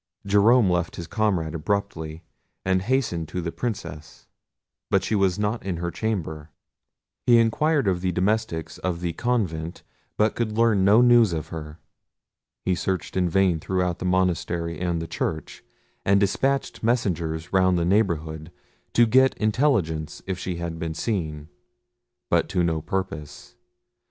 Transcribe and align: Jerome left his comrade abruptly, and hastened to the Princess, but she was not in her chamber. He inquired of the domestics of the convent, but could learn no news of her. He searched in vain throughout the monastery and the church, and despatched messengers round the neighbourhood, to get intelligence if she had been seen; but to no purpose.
Jerome 0.25 0.67
left 0.67 0.95
his 0.95 1.05
comrade 1.05 1.53
abruptly, 1.53 2.23
and 2.65 2.81
hastened 2.81 3.27
to 3.27 3.39
the 3.39 3.51
Princess, 3.51 4.25
but 4.89 5.03
she 5.03 5.13
was 5.13 5.37
not 5.37 5.63
in 5.63 5.77
her 5.77 5.91
chamber. 5.91 6.49
He 7.27 7.37
inquired 7.37 7.87
of 7.87 8.01
the 8.01 8.11
domestics 8.11 8.79
of 8.79 9.01
the 9.01 9.13
convent, 9.13 9.83
but 10.17 10.33
could 10.33 10.57
learn 10.57 10.83
no 10.83 11.01
news 11.01 11.33
of 11.33 11.49
her. 11.49 11.77
He 12.65 12.73
searched 12.73 13.15
in 13.15 13.29
vain 13.29 13.59
throughout 13.59 13.99
the 13.99 14.05
monastery 14.05 14.79
and 14.79 14.99
the 15.03 15.07
church, 15.07 15.63
and 16.03 16.19
despatched 16.19 16.81
messengers 16.81 17.53
round 17.53 17.77
the 17.77 17.85
neighbourhood, 17.85 18.51
to 18.93 19.05
get 19.05 19.37
intelligence 19.37 20.23
if 20.25 20.39
she 20.39 20.55
had 20.55 20.79
been 20.79 20.95
seen; 20.95 21.47
but 22.31 22.49
to 22.49 22.63
no 22.63 22.81
purpose. 22.81 23.55